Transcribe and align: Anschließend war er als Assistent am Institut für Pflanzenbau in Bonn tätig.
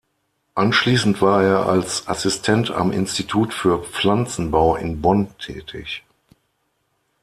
Anschließend 0.55 1.21
war 1.21 1.43
er 1.43 1.69
als 1.69 2.07
Assistent 2.07 2.71
am 2.71 2.91
Institut 2.91 3.53
für 3.53 3.83
Pflanzenbau 3.83 4.75
in 4.75 4.99
Bonn 4.99 5.27
tätig. 5.37 6.03